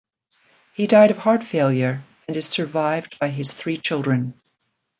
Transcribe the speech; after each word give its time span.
He 0.73 0.87
died 0.87 1.11
of 1.11 1.19
heart 1.19 1.43
failure 1.43 2.01
and 2.27 2.35
is 2.35 2.49
survived 2.49 3.19
by 3.19 3.27
his 3.29 3.53
three 3.53 3.77
children. 3.77 4.33